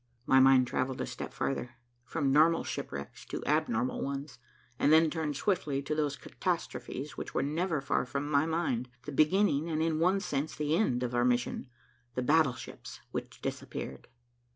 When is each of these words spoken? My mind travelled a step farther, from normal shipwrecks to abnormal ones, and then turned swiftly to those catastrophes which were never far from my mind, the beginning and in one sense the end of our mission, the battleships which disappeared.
My 0.25 0.39
mind 0.39 0.65
travelled 0.65 0.99
a 0.99 1.05
step 1.05 1.31
farther, 1.31 1.75
from 2.05 2.31
normal 2.31 2.63
shipwrecks 2.63 3.23
to 3.25 3.45
abnormal 3.45 4.01
ones, 4.01 4.39
and 4.79 4.91
then 4.91 5.11
turned 5.11 5.35
swiftly 5.37 5.83
to 5.83 5.93
those 5.93 6.15
catastrophes 6.15 7.17
which 7.17 7.35
were 7.35 7.43
never 7.43 7.81
far 7.81 8.07
from 8.07 8.27
my 8.27 8.47
mind, 8.47 8.89
the 9.03 9.11
beginning 9.11 9.69
and 9.69 9.79
in 9.79 9.99
one 9.99 10.19
sense 10.19 10.55
the 10.55 10.75
end 10.75 11.03
of 11.03 11.13
our 11.13 11.23
mission, 11.23 11.69
the 12.15 12.23
battleships 12.23 12.99
which 13.11 13.43
disappeared. 13.43 14.07